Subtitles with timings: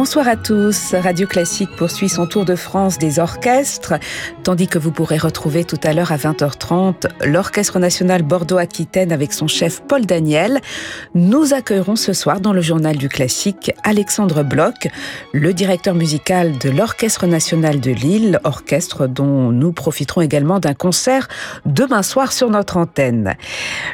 [0.00, 0.94] Bonsoir à tous.
[0.94, 3.94] Radio Classique poursuit son tour de France des orchestres,
[4.44, 9.48] tandis que vous pourrez retrouver tout à l'heure à 20h30 l'Orchestre national Bordeaux-Aquitaine avec son
[9.48, 10.60] chef Paul Daniel.
[11.16, 14.86] Nous accueillerons ce soir dans le journal du classique Alexandre Bloch,
[15.32, 21.26] le directeur musical de l'Orchestre national de Lille, orchestre dont nous profiterons également d'un concert
[21.66, 23.34] demain soir sur notre antenne.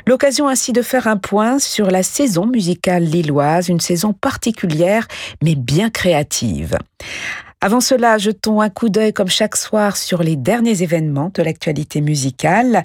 [0.06, 5.08] L'occasion ainsi de faire un point sur la saison musicale lilloise, une saison particulière
[5.42, 6.76] mais bien créative.
[7.62, 12.02] Avant cela, jetons un coup d'œil comme chaque soir sur les derniers événements de l'actualité
[12.02, 12.84] musicale.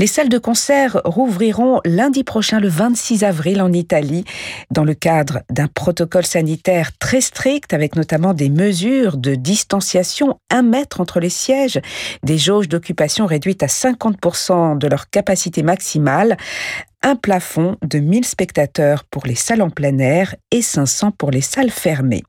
[0.00, 4.24] Les salles de concert rouvriront lundi prochain, le 26 avril, en Italie,
[4.70, 10.62] dans le cadre d'un protocole sanitaire très strict, avec notamment des mesures de distanciation, un
[10.62, 11.80] mètre entre les sièges,
[12.22, 16.36] des jauges d'occupation réduites à 50% de leur capacité maximale,
[17.02, 21.40] un plafond de 1000 spectateurs pour les salles en plein air et 500 pour les
[21.40, 22.24] salles fermées.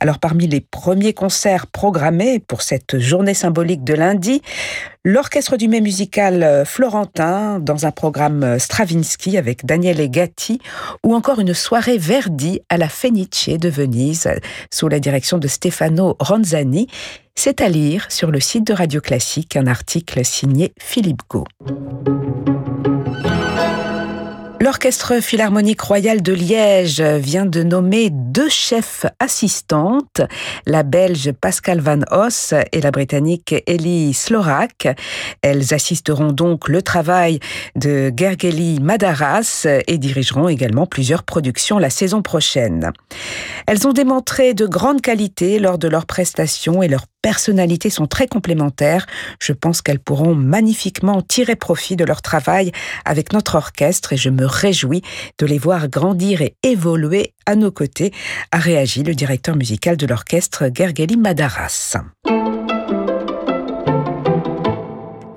[0.00, 4.42] Alors parmi les premiers concerts programmés pour cette journée symbolique de lundi,
[5.04, 10.60] l'orchestre du mai musical euh, florentin dans un programme euh, Stravinsky avec Daniele Gatti
[11.04, 14.28] ou encore une soirée Verdi à la Fenice de Venise
[14.72, 16.86] sous la direction de Stefano Ronzani.
[17.34, 21.44] C'est à lire sur le site de Radio Classique un article signé Philippe Gau.
[24.66, 30.22] L'Orchestre Philharmonique Royal de Liège vient de nommer deux chefs assistantes,
[30.66, 34.88] la Belge Pascal Van Os et la Britannique Ellie Slorak.
[35.40, 37.38] Elles assisteront donc le travail
[37.76, 42.90] de Gergely Madaras et dirigeront également plusieurs productions la saison prochaine.
[43.68, 48.28] Elles ont démontré de grandes qualités lors de leurs prestations et leurs personnalités sont très
[48.28, 49.04] complémentaires.
[49.40, 52.70] Je pense qu'elles pourront magnifiquement tirer profit de leur travail
[53.04, 55.02] avec notre orchestre et je me réjouis
[55.40, 58.12] de les voir grandir et évoluer à nos côtés,
[58.52, 61.96] a réagi le directeur musical de l'orchestre Gergely Madaras.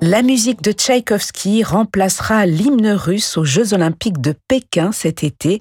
[0.02, 5.60] La musique de Tchaïkovski remplacera l'hymne russe aux Jeux olympiques de Pékin cet été,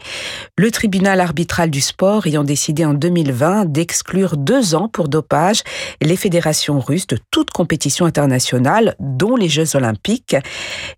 [0.58, 5.64] le tribunal arbitral du sport ayant décidé en 2020 d'exclure deux ans pour dopage
[6.02, 10.38] les fédérations russes de toute compétition internationale, dont les Jeux olympiques.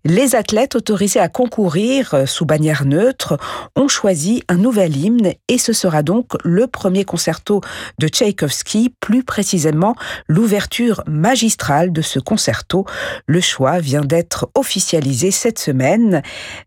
[0.04, 3.38] Les athlètes autorisés à concourir sous bannière neutre
[3.74, 7.60] ont choisi un nouvel hymne et ce sera donc le premier concerto
[7.98, 9.96] de Tchaïkovski, plus précisément
[10.28, 12.86] l'ouverture magistrale de ce concerto.
[13.32, 16.20] Le choix vient d'être officialisé cette semaine.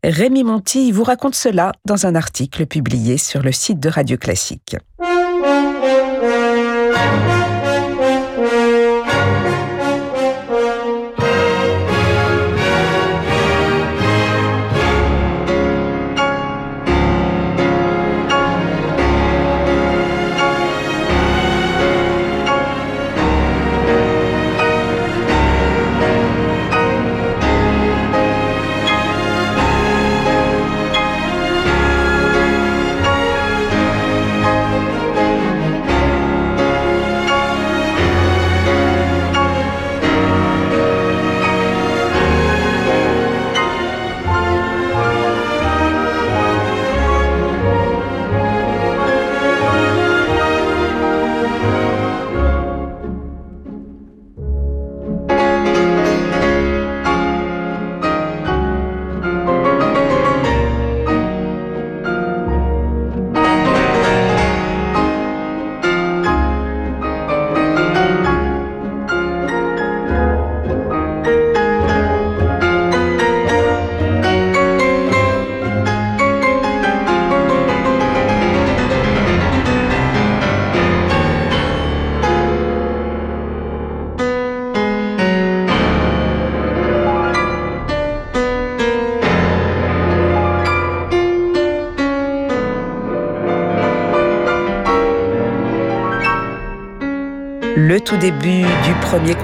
[0.04, 4.76] Rémi Monti vous raconte cela dans un article publié sur le site de Radio Classique.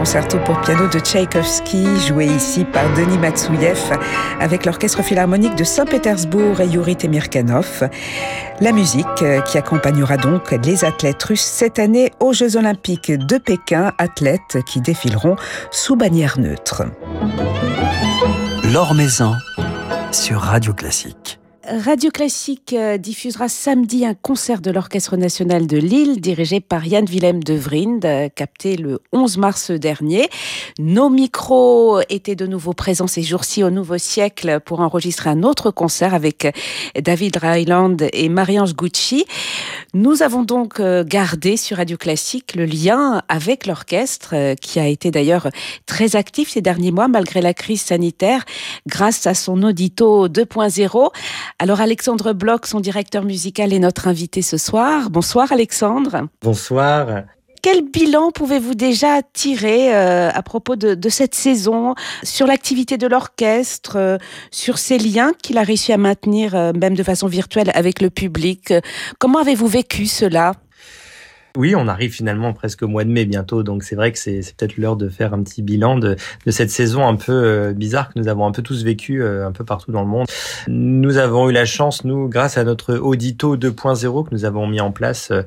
[0.01, 3.80] Concerto pour piano de Tchaïkovski, joué ici par Denis Matsouyev
[4.39, 7.88] avec l'Orchestre Philharmonique de Saint-Pétersbourg et Yuri Temirkanov.
[8.62, 13.38] La musique euh, qui accompagnera donc les athlètes russes cette année aux Jeux Olympiques de
[13.38, 15.36] Pékin, athlètes qui défileront
[15.69, 16.81] sous bannière neutre.
[18.74, 18.95] L'Or
[20.12, 21.41] sur Radio Classique.
[21.73, 27.06] Radio Classique euh, diffusera samedi un concert de l'Orchestre national de Lille dirigé par Yann
[27.06, 30.27] Willem de Vrind, euh, capté le 11 mars dernier.
[30.79, 35.71] Nos micros étaient de nouveau présents ces jours-ci au Nouveau Siècle pour enregistrer un autre
[35.71, 36.51] concert avec euh,
[37.00, 39.25] David Ryland et Marie-Ange Gucci.
[39.94, 45.50] Nous avons donc gardé sur Radio Classique le lien avec l'orchestre qui a été d'ailleurs
[45.85, 48.45] très actif ces derniers mois malgré la crise sanitaire
[48.88, 51.12] grâce à son audito 2.0.
[51.62, 55.12] Alors Alexandre Bloch, son directeur musical, est notre invité ce soir.
[55.12, 56.28] Bonsoir Alexandre.
[56.42, 57.25] Bonsoir.
[57.62, 61.94] Quel bilan pouvez-vous déjà tirer euh, à propos de, cette saison
[62.24, 64.18] sur l'activité de l'orchestre, euh,
[64.50, 68.10] sur ces liens qu'il a réussi à maintenir, euh, même de façon virtuelle, avec le
[68.10, 68.74] public?
[69.19, 70.54] Comment avez-vous vécu cela?
[71.57, 74.39] Oui, on arrive finalement presque au mois de mai bientôt, donc c'est vrai que c'est
[74.56, 76.15] peut-être l'heure de faire un petit bilan de,
[76.48, 79.51] cette saison un peu euh, bizarre que nous avons un peu tous vécu euh, un
[79.51, 80.27] peu partout dans le monde.
[80.68, 84.80] Nous avons eu la chance, nous, grâce à notre audito 2.0 que nous avons mis
[84.80, 85.42] en place euh,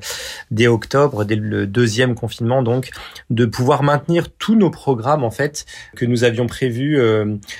[0.51, 2.91] dès octobre, dès le deuxième confinement, donc,
[3.31, 5.65] de pouvoir maintenir tous nos programmes en fait
[5.95, 6.99] que nous avions prévus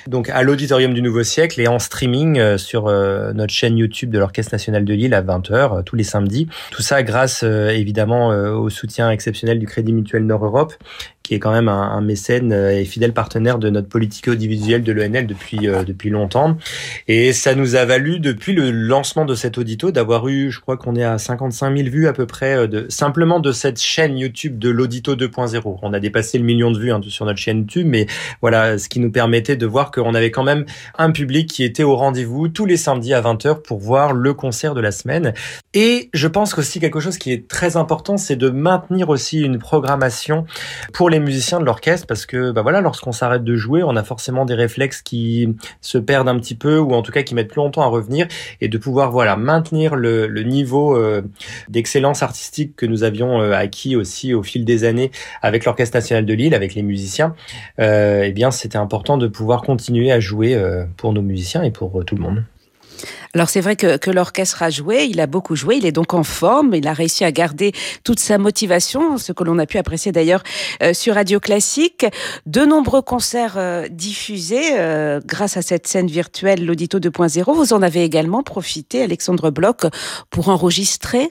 [0.06, 4.52] donc à l'auditorium du Nouveau Siècle et en streaming sur notre chaîne YouTube de l'Orchestre
[4.52, 6.48] national de Lille à 20h tous les samedis.
[6.70, 10.74] Tout ça grâce évidemment au soutien exceptionnel du Crédit Mutuel Nord-Europe
[11.26, 14.92] qui est quand même un, mécène euh, et fidèle partenaire de notre politique audiovisuelle de
[14.92, 16.56] l'ENL depuis euh, depuis longtemps.
[17.08, 20.76] Et ça nous a valu depuis le lancement de cet audito d'avoir eu, je crois
[20.76, 24.16] qu'on est à 55 000 vues à peu près euh, de simplement de cette chaîne
[24.16, 25.78] YouTube de l'audito 2.0.
[25.82, 28.06] On a dépassé le million de vues hein, sur notre chaîne YouTube, mais
[28.40, 30.64] voilà, ce qui nous permettait de voir qu'on avait quand même
[30.96, 34.74] un public qui était au rendez-vous tous les samedis à 20h pour voir le concert
[34.74, 35.34] de la semaine.
[35.74, 39.58] Et je pense qu'aussi quelque chose qui est très important, c'est de maintenir aussi une
[39.58, 40.46] programmation
[40.92, 44.02] pour les musiciens de l'orchestre parce que bah voilà, lorsqu'on s'arrête de jouer, on a
[44.02, 47.48] forcément des réflexes qui se perdent un petit peu ou en tout cas qui mettent
[47.48, 48.26] plus longtemps à revenir
[48.60, 51.22] et de pouvoir voilà maintenir le, niveau euh,
[51.68, 55.10] d'excellence artistique que nous avions euh, acquis aussi au fil des années
[55.42, 57.34] avec l'Orchestre national de Lille, avec les musiciens.
[57.80, 60.60] Euh, eh bien, c'était important de pouvoir continuer à jouer
[60.96, 62.44] pour nos musiciens et pour tout le monde.
[63.34, 66.22] Alors c'est vrai que, l'orchestre a joué, il a beaucoup joué, il est donc en
[66.22, 67.72] forme, il a réussi à garder
[68.04, 70.42] toute sa motivation, ce que l'on a pu apprécier d'ailleurs
[70.82, 72.06] euh, sur Radio Classique.
[72.46, 77.54] De nombreux concerts euh, diffusés euh, grâce à cette scène virtuelle, l'Audito 2.0.
[77.54, 79.86] Vous en avez également profité, Alexandre Bloch,
[80.30, 81.28] pour enregistrer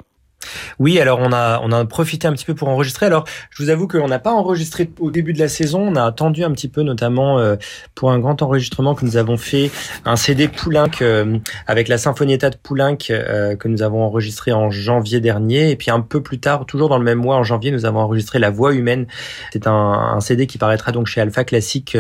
[0.80, 3.06] oui, alors on a on a profité un petit peu pour enregistrer.
[3.06, 5.82] Alors je vous avoue qu'on n'a pas enregistré au début de la saison.
[5.82, 7.56] On a attendu un petit peu, notamment euh,
[7.94, 9.72] pour un grand enregistrement que nous avons fait,
[10.06, 11.38] un CD Poulenc euh,
[11.68, 15.72] avec la Sinfonietta de Poulenc euh, que nous avons enregistré en janvier dernier.
[15.72, 18.00] Et puis un peu plus tard, toujours dans le même mois, en janvier, nous avons
[18.00, 19.08] enregistré La Voix humaine.
[19.54, 21.98] C'est un, CD qui paraîtra donc chez Alpha Classique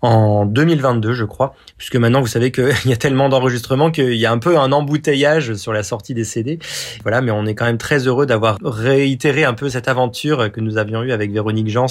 [0.00, 4.26] en 2022, je crois, puisque maintenant vous savez qu'il y a tellement d'enregistrements qu'il y
[4.26, 6.58] a un peu un embouteillage sur la sortie des CD.
[7.02, 10.60] Voilà, mais on est quand même très heureux d'avoir réitéré un peu cette aventure que
[10.60, 11.86] nous avions eue avec Véronique Jans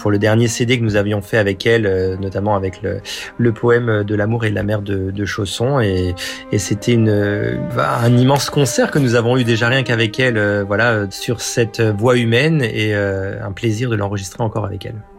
[0.00, 4.04] pour le dernier CD que nous avions fait avec elle, euh, notamment avec le, poème
[4.04, 5.80] de l'amour et de la mer de, Chausson.
[5.80, 6.14] Et,
[6.58, 10.64] c'était une, bah, un immense concert que nous avons eu déjà rien qu'avec elle, euh,
[10.66, 15.13] voilà, sur cette voix humaine et euh, un plaisir de l'enregistrer encore avec elle.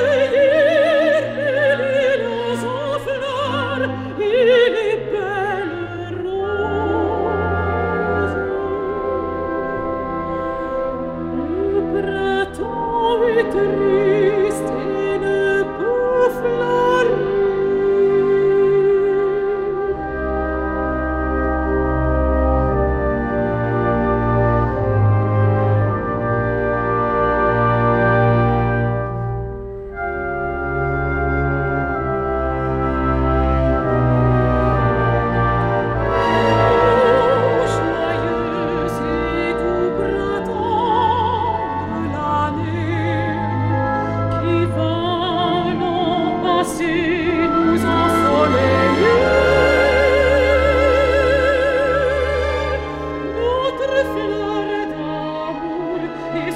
[0.00, 0.53] 对对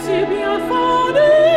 [0.09, 1.48] si bien fondé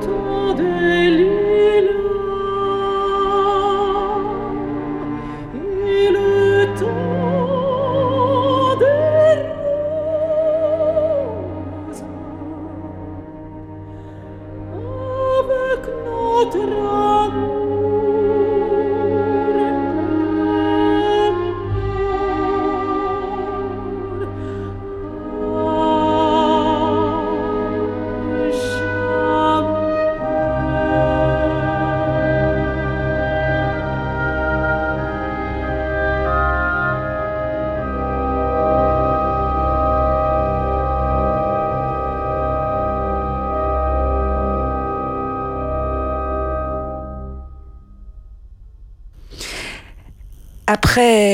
[0.00, 1.33] toi des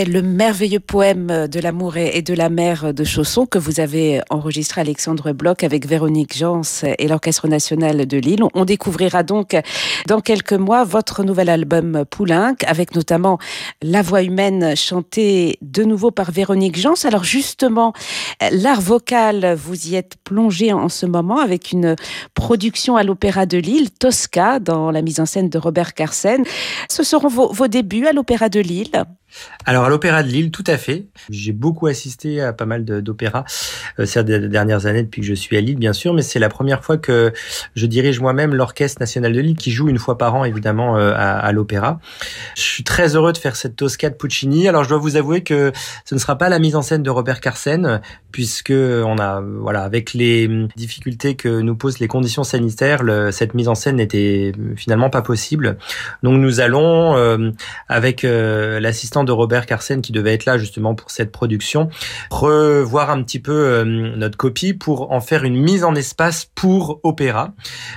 [0.07, 4.81] Le merveilleux poème de l'amour et de la mer de Chausson que vous avez enregistré
[4.81, 6.63] Alexandre Bloch avec Véronique Jans
[6.99, 9.57] et l'Orchestre national de Lille, on découvrira donc
[10.07, 13.39] dans quelques mois votre nouvel album Poulenc avec notamment
[13.83, 17.05] La voix humaine chantée de nouveau par Véronique Jans.
[17.05, 17.93] Alors justement,
[18.53, 21.97] l'art vocal, vous y êtes plongé en ce moment avec une
[22.35, 26.45] production à l'Opéra de Lille, Tosca, dans la mise en scène de Robert Carsen.
[26.89, 29.05] Ce seront vos débuts à l'Opéra de Lille
[29.67, 31.07] alors à l'Opéra de Lille, tout à fait.
[31.29, 33.45] J'ai beaucoup assisté à pas mal d'opéras
[33.99, 36.49] euh, ces dernières années depuis que je suis à Lille, bien sûr, mais c'est la
[36.49, 37.33] première fois que
[37.75, 41.13] je dirige moi-même l'Orchestre national de Lille, qui joue une fois par an évidemment euh,
[41.17, 42.01] à, l'Opéra.
[42.57, 44.69] Je suis très heureux de faire cette Tosca de Puccini.
[44.69, 45.73] Alors je dois vous avouer que
[46.05, 48.01] ce ne sera pas la mise en scène de Robert Carsen,
[48.33, 53.55] puisque on a voilà avec les difficultés que nous posent les conditions sanitaires, le, cette
[53.55, 55.77] mise en scène n'était finalement pas possible.
[56.23, 57.51] Donc nous allons euh,
[57.89, 58.81] avec euh,
[59.25, 61.89] de Robert Carsen qui devait être là justement pour cette production,
[62.31, 67.01] revoir un petit peu euh, notre copie pour en faire une mise en espace pour
[67.03, 67.53] opéra,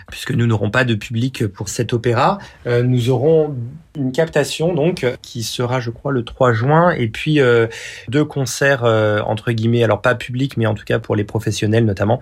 [0.09, 2.37] puisque nous n'aurons pas de public pour cet opéra.
[2.67, 3.55] Euh, nous aurons
[3.95, 6.91] une captation donc qui sera je crois le 3 juin.
[6.91, 7.67] Et puis euh,
[8.07, 12.19] deux concerts entre guillemets alors pas publics mais en tout cas pour les professionnels notamment.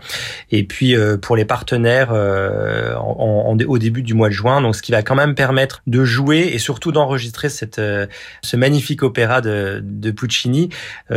[0.52, 4.62] Et puis pour les partenaires en, au début du mois de juin.
[4.62, 8.91] Donc ce qui va quand même permettre de jouer et surtout d'enregistrer cette ce magnifique
[9.00, 10.70] opéra de, Puccini.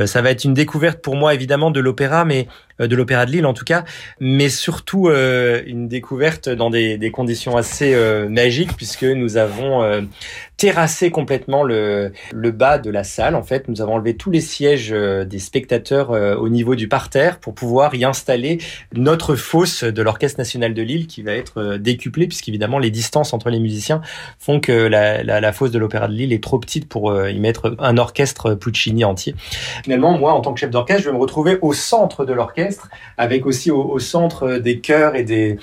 [0.06, 3.30] Ça va être une découverte pour moi évidemment de l'opéra mais euh, de l'Opéra de
[3.30, 3.84] Lille en tout cas,
[4.20, 9.82] mais surtout euh, une découverte dans des, conditions assez euh, magiques puisque nous avons
[10.56, 13.34] terrassé complètement le, bas de la salle.
[13.34, 17.54] En fait, nous avons enlevé tous les sièges des spectateurs au niveau du parterre pour
[17.54, 18.58] pouvoir y installer
[18.94, 23.50] notre fosse de l'Orchestre national de Lille qui va être décuplée puisqu'évidemment les distances entre
[23.50, 24.00] les musiciens
[24.38, 27.76] font que la, la fosse de l'Opéra de Lille est trop petite pour y mettre
[27.78, 29.34] un orchestre Puccini entier.
[29.84, 32.63] Finalement, moi, en tant que chef d'orchestre, je vais me retrouver au centre de l'orchestre
[33.16, 35.58] avec aussi au, centre des chœurs et des,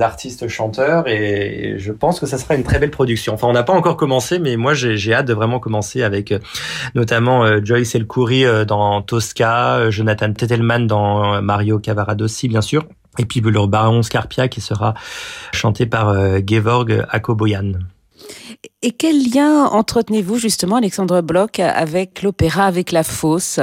[0.00, 1.08] artistes chanteurs.
[1.08, 3.34] Et je pense que ça sera une très belle production.
[3.34, 6.38] Enfin, on n'a pas encore commencé, mais moi, j'ai hâte de vraiment commencer avec euh,
[6.94, 12.84] notamment euh, Joyce Elkoury euh, dans Tosca, Jonathan Tettelman dans Mario Cavaradossi, bien sûr.
[13.18, 14.94] Et puis le baron Scarpia qui sera
[15.52, 16.14] chanté par
[16.46, 17.72] Gevorg Akoboyan.
[18.80, 23.60] Et quel lien entretenez-vous justement, Alexandre Bloch, avec l'opéra, avec la fosse?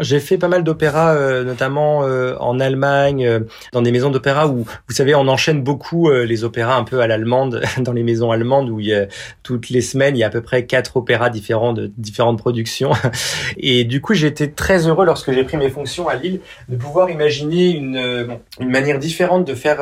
[0.00, 3.40] J'ai fait pas mal d'opéras, euh, notamment euh, en Allemagne, euh,
[3.72, 7.06] dans des maisons d'opéra où, vous savez, on enchaîne beaucoup les opéras un peu à
[7.06, 9.06] l'allemande, dans les maisons allemandes où il y a,
[9.42, 12.92] toutes les semaines, il y a à peu près quatre opéras différents de différentes productions.
[13.56, 16.76] Et du coup, j'ai été très heureux lorsque j'ai pris mes fonctions à Lille de
[16.76, 19.78] pouvoir imaginer une, une manière différente de faire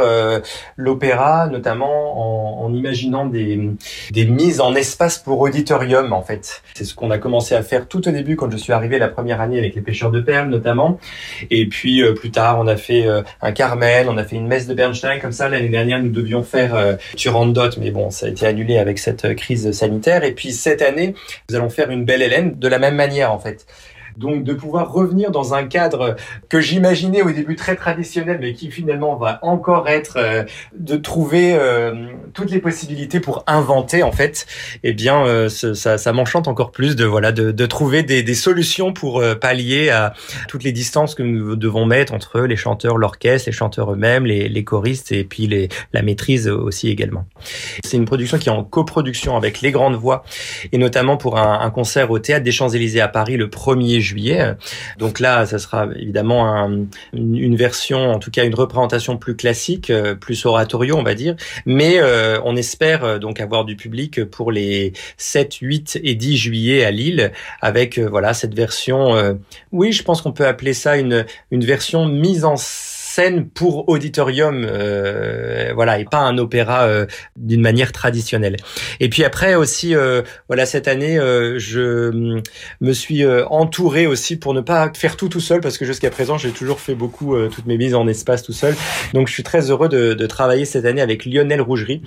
[0.77, 3.71] l'opéra, notamment en, en, imaginant des,
[4.11, 6.63] des mises en espace pour auditorium, en fait.
[6.75, 9.09] C'est ce qu'on a commencé à faire tout au début quand je suis arrivé la
[9.09, 10.99] première année avec les pêcheurs de perles notamment.
[11.51, 14.47] Et puis euh, plus tard, on a fait euh, un Carmen, on a fait une
[14.47, 15.49] messe de Bernstein comme ça.
[15.49, 19.35] L'année dernière, nous devions faire euh, Turandot, mais bon, ça a été annulé avec cette
[19.37, 20.25] crise sanitaire.
[20.25, 21.15] Et puis cette année,
[21.49, 23.67] nous allons faire une belle Hélène de la même manière en fait.
[24.17, 26.17] Donc de pouvoir revenir dans un cadre
[26.49, 30.45] que j'imaginais au début très traditionnel, mais qui finalement va encore être euh,
[30.79, 34.47] de trouver euh, toutes les possibilités pour inventer en fait.
[34.83, 39.23] Eh bien, euh, ça, ça m'enchante encore plus de voilà de, trouver des, solutions pour
[39.41, 40.13] pallier à
[40.49, 44.65] toutes les distances que nous devons mettre entre les chanteurs, l'orchestre, les chanteurs eux-mêmes, les,
[44.65, 47.27] choristes et puis la maîtrise aussi également.
[47.85, 50.25] C'est une production qui est en coproduction avec les grandes voix
[50.73, 54.55] et notamment pour un, un concert au théâtre des Champs-Élysées à Paris le 1er juillet.
[54.99, 56.71] Donc là, ça sera évidemment
[57.13, 61.37] une version, en tout cas une représentation plus classique, euh, plus oratorio, on va dire.
[61.67, 66.37] Mais euh, on espère euh, donc avoir du public pour les 7, 8 et 10
[66.37, 69.37] juillet à Lille, avec voilà cette version.
[69.73, 72.94] oui, je pense qu'on peut appeler ça une une version mise en scène
[73.55, 77.07] pour auditorium, euh, voilà, et pas un opéra euh,
[77.37, 78.57] d'une manière traditionnelle.
[79.01, 82.41] Et puis après aussi, euh, voilà, cette année, je
[82.81, 86.39] me suis entouré aussi pour ne pas faire tout tout seul, parce que jusqu'à présent,
[86.39, 88.75] j'ai toujours fait beaucoup toutes mes mises en espace tout seul.
[89.13, 92.03] Donc, je suis très heureux de travailler cette année avec Lionel Rougerie,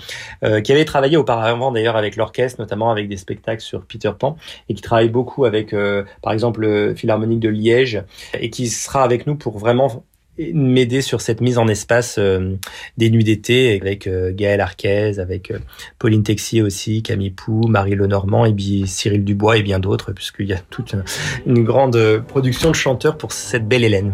[0.64, 4.38] qui avait travaillé auparavant d'ailleurs avec l'orchestre, notamment avec des spectacles sur Peter Pan,
[4.70, 5.74] et qui travaille beaucoup avec,
[6.22, 8.04] par exemple, le Philharmonique de Liège,
[8.40, 10.04] et qui sera avec nous pour vraiment
[10.54, 12.56] m'aider sur cette mise en espace euh,
[12.98, 15.60] des nuits d'été avec euh, Gaël Arquez, avec euh,
[16.00, 20.48] Pauline Texier aussi, Camille Pou, Marie Lenormand et puis Cyril Dubois et bien d'autres, puisqu'il
[20.48, 20.96] y a toute
[21.46, 24.14] une grande production de chanteurs pour cette belle Hélène.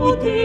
[0.00, 0.40] Te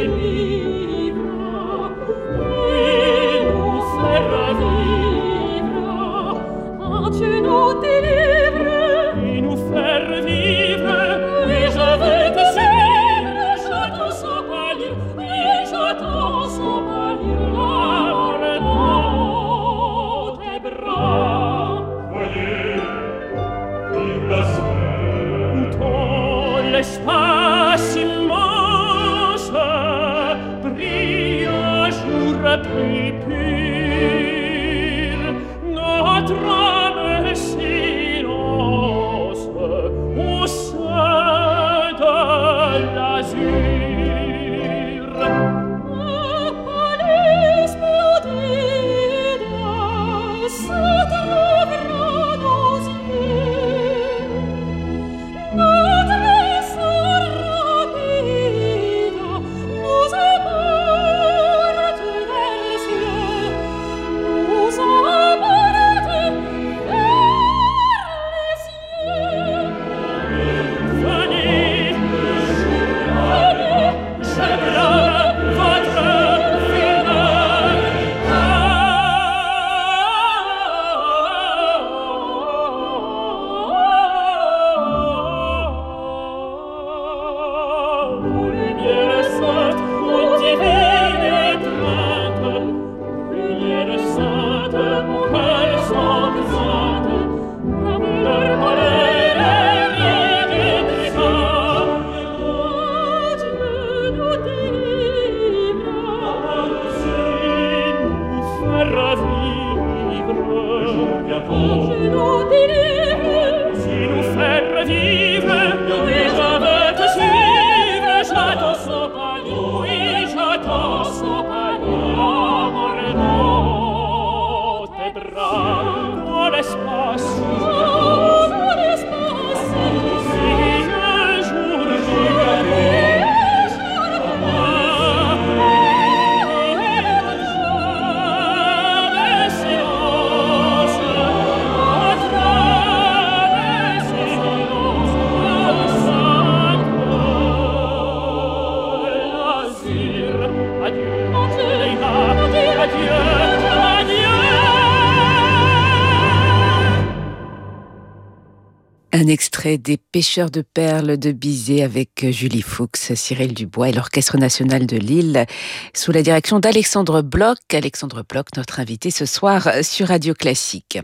[159.15, 164.37] Un extrait des Pêcheurs de perles de Bizet avec Julie Fuchs, Cyril Dubois et l'Orchestre
[164.37, 165.45] national de Lille
[165.93, 167.57] sous la direction d'Alexandre Bloch.
[167.71, 170.99] Alexandre Bloch, notre invité ce soir sur Radio Classique.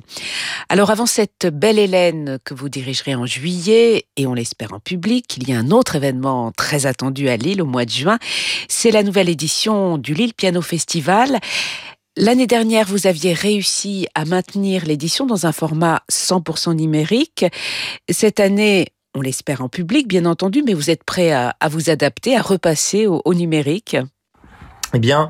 [0.67, 5.37] Alors avant cette belle Hélène que vous dirigerez en juillet et on l'espère en public,
[5.37, 8.19] il y a un autre événement très attendu à Lille au mois de juin.
[8.67, 11.39] C'est la nouvelle édition du Lille Piano Festival.
[12.17, 17.45] L'année dernière, vous aviez réussi à maintenir l'édition dans un format 100% numérique.
[18.09, 22.35] Cette année, on l'espère en public, bien entendu, mais vous êtes prêt à, vous adapter,
[22.35, 23.95] à repasser au, numérique
[24.93, 25.29] Eh bien,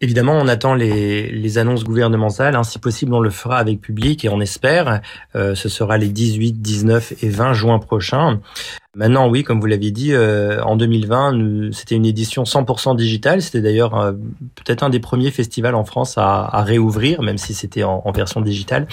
[0.00, 2.56] Évidemment, on attend les, annonces gouvernementales.
[2.56, 2.64] Hein.
[2.64, 5.00] Si possible, on le fera avec public et on espère.
[5.34, 8.40] Euh, ce sera les 18, 19 et 20 juin prochains.
[8.96, 13.42] Maintenant, oui, comme vous l'aviez dit, euh, en 2020, c'était une édition 100% digitale.
[13.42, 14.12] C'était d'ailleurs euh,
[14.54, 18.12] peut-être un des premiers festivals en France à, à réouvrir, même si c'était en, en,
[18.12, 18.86] version digitale.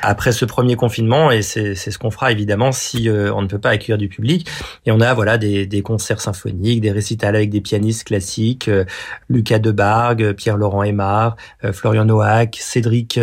[0.00, 3.58] Après ce premier confinement, et c'est ce qu'on fera évidemment si euh, on ne peut
[3.58, 4.48] pas accueillir du public.
[4.86, 8.70] Et on a voilà des, des concerts symphoniques, des récitals avec des pianistes classiques,
[9.28, 11.36] Lucas Debargue, Pierre-Laurent Aymar,
[11.72, 13.20] Florian Noack, Cédric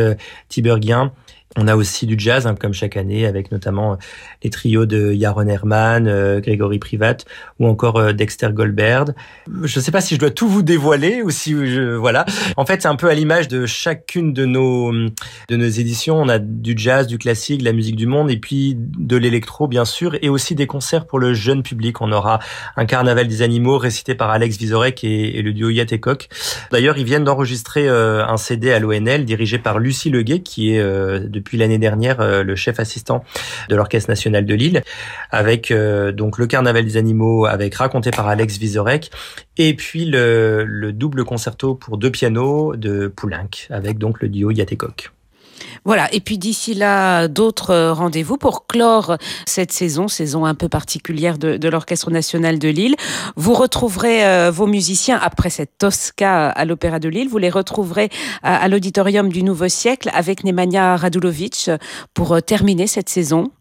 [0.50, 1.12] Tiberghien.
[1.58, 3.96] On a aussi du jazz, hein, comme chaque année, avec notamment euh,
[4.42, 7.18] les trios de Yaron Herman, euh, Grégory Privat,
[7.60, 9.14] ou encore euh, Dexter Goldberg.
[9.64, 12.26] Je ne sais pas si je dois tout vous dévoiler ou si je, voilà.
[12.56, 16.16] En fait, c'est un peu à l'image de chacune de nos de nos éditions.
[16.22, 19.68] On a du jazz, du classique, de la musique du monde, et puis de l'électro,
[19.68, 22.00] bien sûr, et aussi des concerts pour le jeune public.
[22.00, 22.40] On aura
[22.78, 26.30] un carnaval des animaux récité par Alex Vizorek et, le duo Yatekok.
[26.72, 30.82] D'ailleurs, ils viennent d'enregistrer un CD à l'ONL dirigé par Lucie Leguet, qui est
[31.42, 33.24] depuis l'année dernière euh, le chef assistant
[33.70, 34.84] de l'Orchestre national de Lille,
[35.32, 39.12] avec euh, donc le Carnaval des animaux, avec raconté par Alex Vizorek,
[39.58, 44.52] et puis le, le double concerto pour deux pianos de Poulenc, avec donc le duo
[44.52, 45.12] Yatekok.
[45.86, 50.70] Voilà, et puis d'ici là, d'autres euh, rendez-vous pour clore cette saison, saison un peu
[50.70, 52.96] particulière de, l'Orchestre national de Lille.
[53.36, 58.10] Vous retrouverez euh, vos musiciens après cette Tosca à l'Opéra de Lille, vous les retrouverez
[58.44, 61.72] à, l'Auditorium du Nouveau Siècle avec Nemanja Radulovic
[62.14, 63.52] pour euh, terminer cette saison.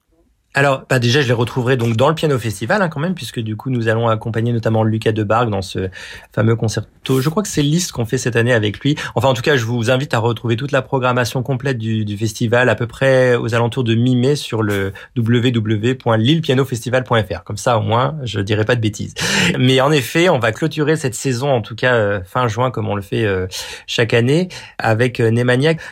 [0.52, 3.38] Alors, bah déjà, je les retrouverai donc dans le Piano Festival hein, quand même, puisque
[3.38, 5.90] du coup, nous allons accompagner notamment Lucas Debargue dans ce
[6.32, 7.20] fameux concerto.
[7.20, 8.96] Je crois que c'est Liste qu'on fait cette année avec lui.
[9.14, 12.16] Enfin, en tout cas, je vous invite à retrouver toute la programmation complète du, du
[12.16, 17.44] festival à peu près aux alentours de mi-mai sur le www.lillepianofestival.fr.
[17.44, 19.14] Comme ça, au moins, je dirai pas de bêtises.
[19.56, 22.88] Mais en effet, on va clôturer cette saison, en tout cas euh, fin juin, comme
[22.88, 23.46] on le fait euh,
[23.86, 25.30] chaque année, avec euh,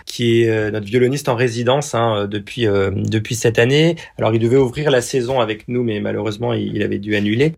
[0.05, 3.97] qui est notre violoniste en résidence hein, depuis depuis cette année.
[4.19, 7.55] Alors, devait ouvrir la saison avec nous, mais malheureusement, il avait dû annuler.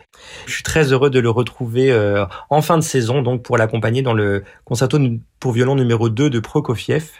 [0.46, 4.03] Je suis très heureux de le retrouver euh, en fin de saison, donc pour l'accompagner
[4.03, 4.98] dans le concerto
[5.38, 7.11] pour violon numéro 2 de Prokofiev.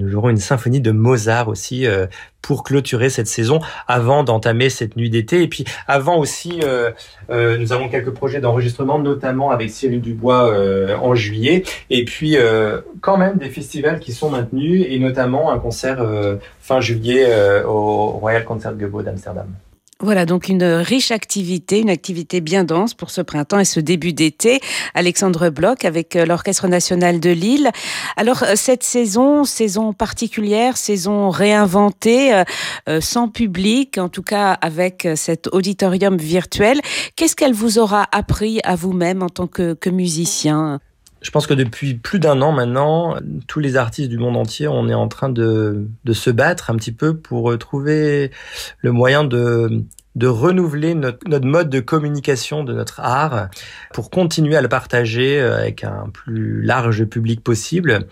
[0.00, 2.06] Nous aurons une symphonie de Mozart aussi euh,
[2.42, 5.42] pour clôturer cette saison avant d'entamer cette nuit d'été.
[5.42, 6.90] Et puis avant aussi, euh,
[7.30, 10.54] euh, nous avons quelques projets d'enregistrement, notamment avec Cyril Dubois
[11.00, 11.64] en juillet.
[11.90, 12.36] Et puis
[13.00, 16.04] quand même des festivals qui sont maintenus et notamment un concert
[16.60, 17.26] fin juillet
[17.64, 19.46] au Royal Concertgebouw d'Amsterdam.
[20.00, 24.12] Voilà donc une riche activité, une activité bien dense pour ce printemps et ce début
[24.12, 24.60] d'été.
[24.92, 27.70] Alexandre Bloch avec euh, l'Orchestre national de Lille.
[28.16, 32.42] Alors euh, cette saison, saison particulière, saison réinventée,
[32.88, 36.80] euh, sans public, en tout cas avec cet auditorium virtuel,
[37.14, 40.80] qu'est-ce qu'elle vous aura appris à vous-même en tant que, que musicien?
[41.24, 43.16] Je pense que depuis plus d'un an maintenant,
[43.48, 46.76] tous les artistes du monde entier, on est en train de, de se battre un
[46.76, 48.30] petit peu pour trouver
[48.82, 49.84] le moyen de
[50.14, 53.48] de renouveler notre, notre, mode de communication de notre art
[53.92, 58.06] pour continuer à le partager euh, avec un plus large public possible.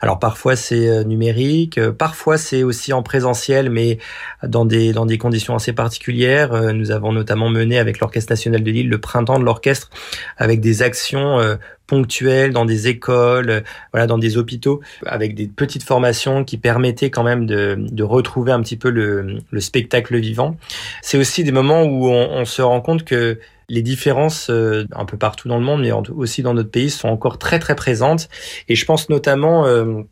[0.00, 3.98] Alors parfois c'est euh, numérique, euh, parfois c'est aussi en présentiel, mais
[4.42, 6.72] dans des, dans des conditions assez particulières.
[6.72, 9.90] Nous avons notamment mené avec l'Orchestre national de Lille le printemps de l'orchestre
[10.36, 11.38] avec des actions
[11.86, 13.60] ponctuelles dans des écoles, euh,
[13.92, 18.52] voilà, dans des hôpitaux, avec des petites formations qui permettaient quand même de, de retrouver
[18.52, 20.56] un petit peu le, le spectacle vivant.
[21.02, 25.04] C'est aussi des moments où on, on, se rend compte que les différences euh, un
[25.04, 28.28] peu partout dans le monde, mais aussi dans notre pays, sont encore très très présentes.
[28.68, 30.02] Et je pense notamment euh,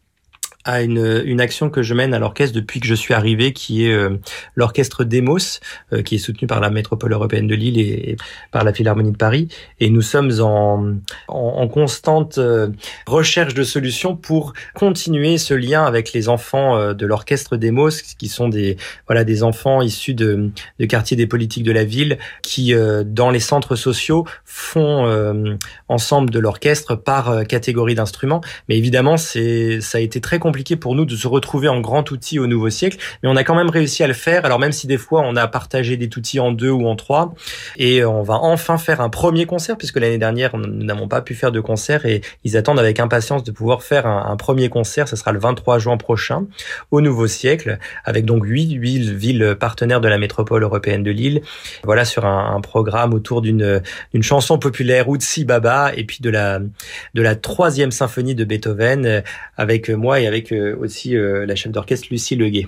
[0.64, 3.86] à une, une action que je mène à l'orchestre depuis que je suis arrivé, qui
[3.86, 4.18] est euh,
[4.54, 5.60] l'orchestre Demos,
[5.92, 8.16] euh, qui est soutenu par la métropole européenne de Lille et,
[8.52, 9.48] par la Philharmonie de Paris.
[9.80, 10.94] Et nous sommes en,
[11.28, 12.68] en, constante euh,
[13.06, 18.48] recherche de solutions pour continuer ce lien avec les enfants de l'orchestre Demos, qui sont
[18.48, 22.74] des voilà des enfants issus de, de quartiers des politiques de la ville, qui
[23.06, 28.40] dans les centres sociaux font ensemble de l'orchestre par catégorie d'instruments.
[28.68, 31.80] Mais évidemment, c'est ça a été très compliqué compliqué pour nous de se retrouver en
[31.80, 34.44] grand outil au nouveau siècle, mais on a quand même réussi à le faire.
[34.44, 37.34] Alors même si des fois on a partagé des outils en deux ou en trois,
[37.78, 41.34] et on va enfin faire un premier concert puisque l'année dernière nous n'avons pas pu
[41.34, 45.08] faire de concert et ils attendent avec impatience de pouvoir faire un, premier concert.
[45.08, 46.44] Ce sera le 23 juin prochain
[46.90, 51.40] au nouveau siècle avec donc huit villes partenaires de la métropole européenne de Lille.
[51.82, 53.80] Voilà sur un, programme autour d'une
[54.20, 59.22] chanson populaire Utsi Baba et puis de la troisième symphonie de Beethoven
[59.56, 62.66] avec moi et avec aussi euh, la chef d'orchestre Lucie Leguet.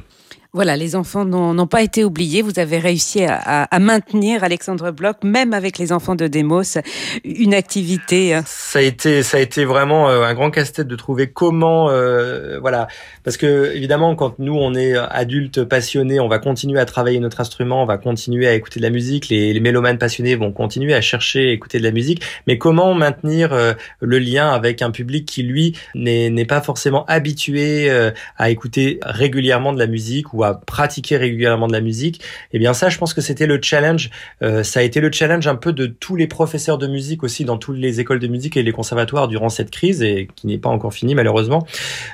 [0.55, 2.40] Voilà, les enfants n'ont pas été oubliés.
[2.40, 6.79] Vous avez réussi à, maintenir Alexandre Bloch, même avec les enfants de Demos,
[7.25, 8.37] une activité.
[8.37, 8.43] Euh.
[8.47, 12.61] Ça a été, ça a été vraiment euh, un grand casse-tête de trouver comment, euh,
[12.61, 12.87] voilà,
[13.25, 17.40] parce que évidemment, quand nous on est adultes passionnés, on va continuer à travailler notre
[17.40, 19.31] instrument, on va continuer à écouter de la musique.
[19.31, 22.23] Les, mélomanes passionnés vont continuer à chercher, à écouter de la musique.
[22.47, 27.90] Mais comment maintenir le lien avec un public qui lui n'est pas forcément habitué
[28.37, 32.20] à écouter régulièrement de la musique ou pratiquer régulièrement de la musique,
[32.52, 34.11] eh bien ça, je pense que c'était le challenge.
[34.42, 37.46] Euh, ça a été le challenge un peu de tous les professeurs de musique aussi
[37.46, 40.59] dans toutes les écoles de musique et les conservatoires durant cette crise et qui n'est
[40.59, 41.66] pas encore finie malheureusement.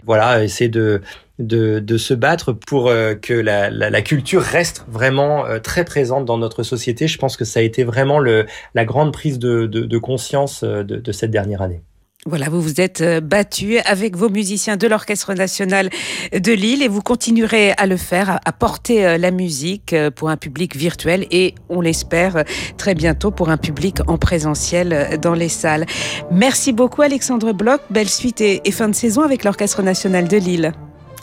[0.07, 1.01] Voilà, essayer de
[1.39, 6.27] de, de, se battre pour euh, que la, la, culture reste vraiment euh, très présente
[6.27, 7.09] dans notre société.
[7.09, 11.13] Je pense que ça a été vraiment le, la grande prise de, de, conscience de
[11.13, 11.81] cette dernière année.
[12.27, 15.89] Voilà, vous vous êtes euh, battu avec vos musiciens de l'Orchestre national
[16.35, 20.29] de Lille et vous continuerez à le faire, à porter euh, la musique euh, pour
[20.29, 22.45] un public virtuel et on l'espère
[22.77, 25.87] très bientôt pour un public en présentiel dans les salles.
[26.31, 30.73] Merci beaucoup Alexandre Bloch, belle suite et, fin de saison avec l'Orchestre national de Lille.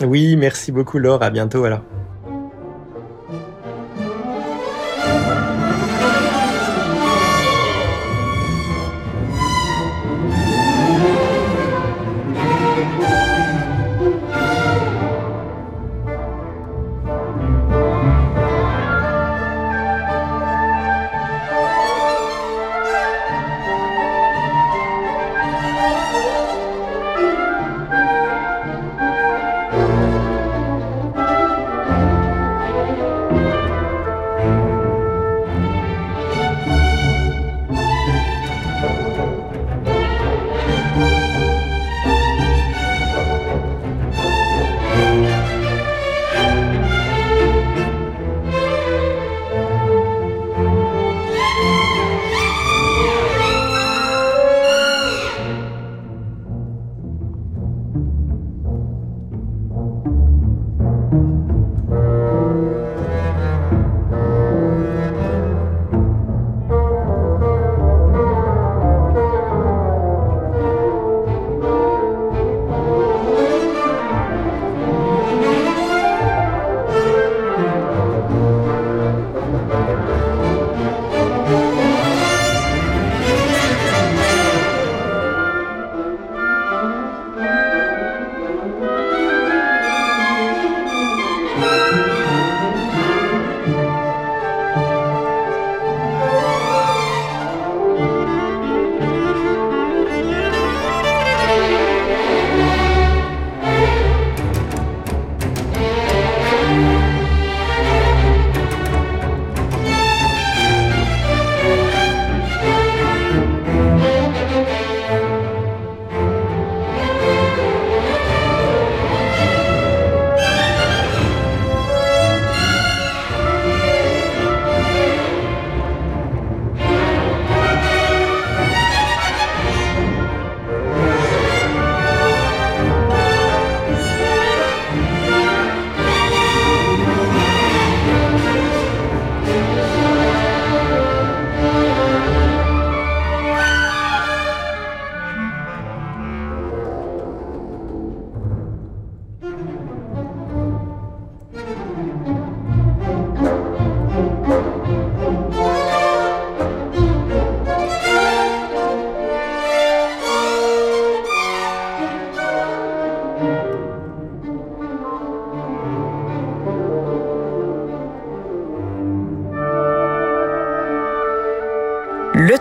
[0.01, 1.83] Oui, merci beaucoup Laure, à bientôt alors.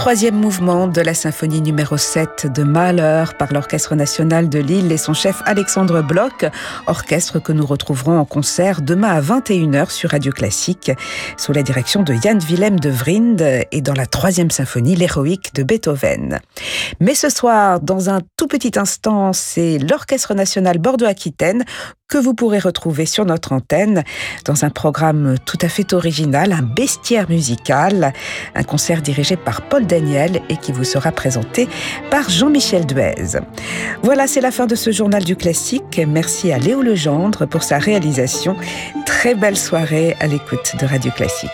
[0.00, 4.96] troisième mouvement de la symphonie numéro 7 de Mahler par l'Orchestre national de Lille et
[4.96, 6.46] son chef Alexandre Bloch,
[6.86, 10.90] orchestre que nous retrouverons en concert demain à 21h sur Radio Classique,
[11.36, 15.64] sous la direction de Jan Willem de Vrind et dans la troisième symphonie, l'héroïque de
[15.64, 16.38] Beethoven.
[17.00, 21.62] Mais ce soir, dans un tout petit instant, c'est l'Orchestre national Bordeaux-Aquitaine
[22.10, 24.02] que vous pourrez retrouver sur notre antenne
[24.44, 28.12] dans un programme tout à fait original, un bestiaire musical,
[28.56, 31.68] un concert dirigé par Paul Daniel et qui vous sera présenté
[32.10, 33.40] par Jean-Michel Duez.
[34.02, 36.00] Voilà, c'est la fin de ce journal du classique.
[36.06, 38.56] Merci à Léo Legendre pour sa réalisation.
[39.04, 41.50] Très belle soirée à l'écoute de Radio Classique.